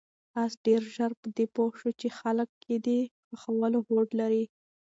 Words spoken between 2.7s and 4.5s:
د ښخولو هوډ لري.